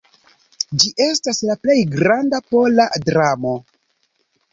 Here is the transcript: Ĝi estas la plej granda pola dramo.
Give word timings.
Ĝi 0.83 0.87
estas 1.07 1.41
la 1.49 1.55
plej 1.65 1.75
granda 1.97 2.39
pola 2.53 2.87
dramo. 3.11 3.53